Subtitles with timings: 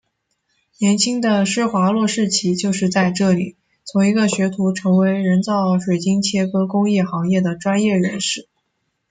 [0.79, 8.47] 年轻的施华洛世奇就是在这里从一个学徒成为人造水晶切割工艺行业的专业人士。